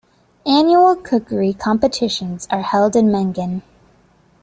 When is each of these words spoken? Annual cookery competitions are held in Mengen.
Annual 0.47 0.95
cookery 1.03 1.53
competitions 1.53 2.47
are 2.49 2.63
held 2.63 2.95
in 2.95 3.09
Mengen. 3.09 3.61